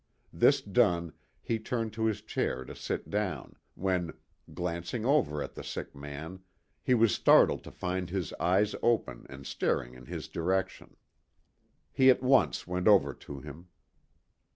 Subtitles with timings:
[0.33, 1.13] This done,
[1.43, 4.13] he turned to his chair to sit down, when,
[4.51, 6.39] glancing over at the sick man,
[6.81, 10.95] he was startled to find his eyes open and staring in his direction.
[11.91, 13.67] He at once went over to him.